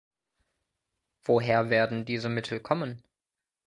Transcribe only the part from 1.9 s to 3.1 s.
diese Mittel kommen?